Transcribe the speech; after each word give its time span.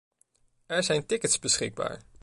Er 0.67 0.83
zijn 0.83 1.05
tickets 1.05 1.39
beschikbaar. 1.39 1.99